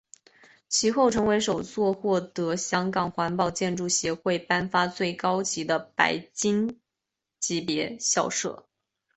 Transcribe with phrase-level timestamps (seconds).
[0.67, 6.81] 其后成为首座获得香港环保建筑协会颁发最高级的白金
[7.39, 8.67] 级别校舍。